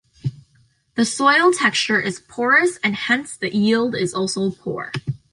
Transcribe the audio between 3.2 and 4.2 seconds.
the yield is